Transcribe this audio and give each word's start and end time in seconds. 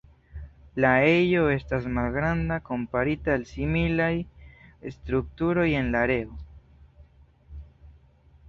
La 0.83 0.91
ejo 1.09 1.41
estas 1.55 1.83
malgranda 1.97 2.57
komparita 2.69 3.35
al 3.39 3.45
similaj 3.51 4.09
strukturoj 4.95 5.69
en 5.83 5.93
la 5.97 6.03
areo. 6.07 6.39